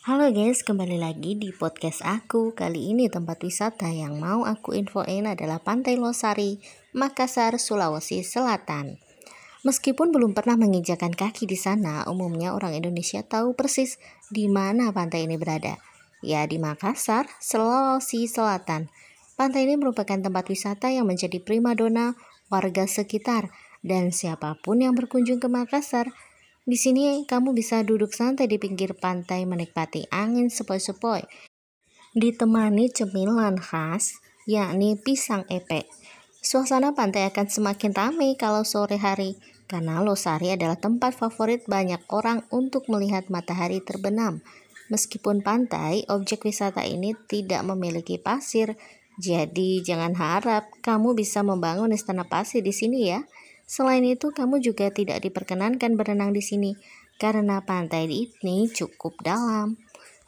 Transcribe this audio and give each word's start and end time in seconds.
Halo 0.00 0.32
guys, 0.32 0.64
kembali 0.64 0.96
lagi 0.96 1.36
di 1.36 1.52
podcast 1.52 2.00
aku. 2.00 2.56
Kali 2.56 2.88
ini 2.88 3.12
tempat 3.12 3.36
wisata 3.44 3.92
yang 3.92 4.16
mau 4.16 4.48
aku 4.48 4.72
infoin 4.72 5.28
adalah 5.28 5.60
Pantai 5.60 6.00
Losari, 6.00 6.56
Makassar, 6.96 7.60
Sulawesi 7.60 8.24
Selatan. 8.24 8.96
Meskipun 9.60 10.08
belum 10.08 10.32
pernah 10.32 10.56
menginjakan 10.56 11.12
kaki 11.12 11.44
di 11.44 11.60
sana, 11.60 12.08
umumnya 12.08 12.56
orang 12.56 12.80
Indonesia 12.80 13.20
tahu 13.20 13.52
persis 13.52 14.00
di 14.32 14.48
mana 14.48 14.88
pantai 14.88 15.28
ini 15.28 15.36
berada. 15.36 15.76
Ya, 16.24 16.48
di 16.48 16.56
Makassar, 16.56 17.28
Sulawesi 17.36 18.24
Selatan. 18.24 18.88
Pantai 19.36 19.68
ini 19.68 19.76
merupakan 19.76 20.16
tempat 20.16 20.48
wisata 20.48 20.88
yang 20.88 21.12
menjadi 21.12 21.44
primadona 21.44 22.16
warga 22.48 22.88
sekitar 22.88 23.52
dan 23.84 24.16
siapa 24.16 24.56
pun 24.64 24.80
yang 24.80 24.96
berkunjung 24.96 25.44
ke 25.44 25.48
Makassar 25.52 26.08
di 26.64 26.76
sini 26.76 27.24
kamu 27.24 27.56
bisa 27.56 27.80
duduk 27.80 28.12
santai 28.12 28.44
di 28.44 28.60
pinggir 28.60 28.92
pantai 28.96 29.48
menikmati 29.48 30.04
angin 30.12 30.52
sepoi-sepoi. 30.52 31.24
Ditemani 32.10 32.90
cemilan 32.90 33.56
khas, 33.56 34.18
yakni 34.44 34.98
pisang 34.98 35.46
epek. 35.46 35.86
Suasana 36.40 36.96
pantai 36.96 37.28
akan 37.28 37.46
semakin 37.46 37.92
ramai 37.92 38.34
kalau 38.34 38.64
sore 38.64 38.96
hari, 38.96 39.36
karena 39.70 40.02
Losari 40.02 40.50
adalah 40.50 40.74
tempat 40.74 41.14
favorit 41.14 41.62
banyak 41.70 42.02
orang 42.10 42.42
untuk 42.50 42.90
melihat 42.90 43.30
matahari 43.30 43.78
terbenam. 43.78 44.42
Meskipun 44.90 45.46
pantai, 45.46 46.02
objek 46.10 46.42
wisata 46.42 46.82
ini 46.82 47.14
tidak 47.30 47.62
memiliki 47.62 48.18
pasir, 48.18 48.74
jadi 49.20 49.84
jangan 49.86 50.18
harap 50.18 50.66
kamu 50.82 51.14
bisa 51.14 51.46
membangun 51.46 51.94
istana 51.94 52.26
pasir 52.26 52.64
di 52.64 52.74
sini 52.74 53.12
ya. 53.12 53.22
Selain 53.70 54.02
itu, 54.02 54.34
kamu 54.34 54.58
juga 54.58 54.90
tidak 54.90 55.22
diperkenankan 55.22 55.94
berenang 55.94 56.34
di 56.34 56.42
sini 56.42 56.74
karena 57.22 57.62
pantai 57.62 58.10
ini 58.10 58.66
cukup 58.66 59.22
dalam. 59.22 59.78